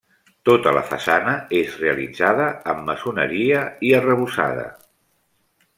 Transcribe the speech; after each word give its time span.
Tota 0.49 0.71
la 0.77 0.81
façana 0.93 1.33
és 1.59 1.75
realitzada 1.83 2.49
amb 2.73 2.83
maçoneria 2.89 3.61
i 3.91 3.95
arrebossada. 4.01 4.69